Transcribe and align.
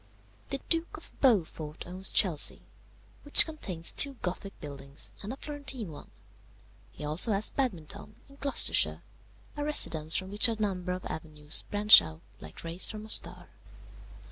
"The 0.49 0.59
Duke 0.67 0.97
of 0.97 1.11
Beaufort 1.21 1.85
owns 1.85 2.11
Chelsea, 2.11 2.63
which 3.21 3.45
contains 3.45 3.93
two 3.93 4.13
Gothic 4.23 4.59
buildings, 4.59 5.11
and 5.21 5.31
a 5.31 5.37
Florentine 5.37 5.91
one; 5.91 6.09
he 6.91 7.03
has 7.03 7.27
also 7.27 7.53
Badminton, 7.55 8.15
in 8.27 8.37
Gloucestershire, 8.37 9.03
a 9.55 9.63
residence 9.63 10.15
from 10.15 10.31
which 10.31 10.47
a 10.47 10.59
number 10.59 10.91
of 10.93 11.05
avenues 11.05 11.61
branch 11.69 12.01
out 12.01 12.21
like 12.39 12.63
rays 12.63 12.87
from 12.87 13.05
a 13.05 13.09
star. 13.09 13.49